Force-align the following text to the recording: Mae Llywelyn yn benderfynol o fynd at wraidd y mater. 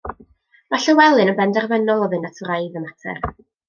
Mae 0.75 0.79
Llywelyn 0.85 1.31
yn 1.35 1.39
benderfynol 1.43 2.05
o 2.09 2.11
fynd 2.17 2.29
at 2.33 2.45
wraidd 2.47 2.83
y 2.85 2.89
mater. 2.91 3.27